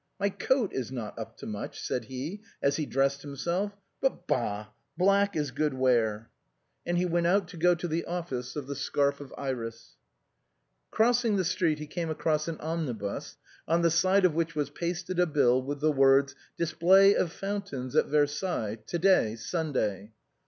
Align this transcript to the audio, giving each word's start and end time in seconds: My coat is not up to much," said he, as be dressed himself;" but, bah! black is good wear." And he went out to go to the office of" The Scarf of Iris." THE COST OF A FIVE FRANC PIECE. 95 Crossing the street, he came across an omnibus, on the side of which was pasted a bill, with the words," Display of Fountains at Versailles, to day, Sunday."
My 0.19 0.29
coat 0.31 0.73
is 0.73 0.91
not 0.91 1.19
up 1.19 1.37
to 1.37 1.45
much," 1.45 1.79
said 1.79 2.05
he, 2.05 2.41
as 2.59 2.77
be 2.77 2.87
dressed 2.87 3.21
himself;" 3.21 3.77
but, 4.01 4.25
bah! 4.27 4.69
black 4.97 5.35
is 5.35 5.51
good 5.51 5.75
wear." 5.75 6.31
And 6.87 6.97
he 6.97 7.05
went 7.05 7.27
out 7.27 7.47
to 7.49 7.57
go 7.57 7.75
to 7.75 7.87
the 7.87 8.03
office 8.05 8.55
of" 8.55 8.65
The 8.65 8.75
Scarf 8.75 9.21
of 9.21 9.31
Iris." 9.37 9.97
THE 10.91 10.97
COST 10.97 11.25
OF 11.25 11.33
A 11.35 11.37
FIVE 11.37 11.37
FRANC 11.37 11.37
PIECE. 11.37 11.37
95 11.37 11.37
Crossing 11.37 11.37
the 11.37 11.51
street, 11.53 11.77
he 11.77 12.01
came 12.01 12.09
across 12.09 12.47
an 12.47 12.57
omnibus, 12.59 13.37
on 13.67 13.81
the 13.83 13.91
side 13.91 14.25
of 14.25 14.33
which 14.33 14.55
was 14.55 14.69
pasted 14.71 15.19
a 15.19 15.27
bill, 15.27 15.61
with 15.61 15.81
the 15.81 15.91
words," 15.91 16.33
Display 16.57 17.13
of 17.13 17.31
Fountains 17.31 17.95
at 17.95 18.07
Versailles, 18.07 18.77
to 18.83 18.97
day, 18.97 19.35
Sunday." 19.35 20.13